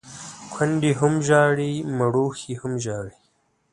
[0.53, 3.15] کونډي هم ژاړي، مړوښې هم ژاړي.